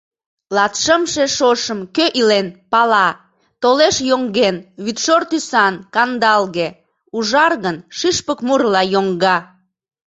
[0.55, 3.09] Латшымше шошым— кӧ илен— пала:
[3.61, 6.67] толеш йоҥген, вӱдшор тӱсан— кандалге,
[7.17, 9.37] ужаргын— шӱшпык мурыла йоҥга.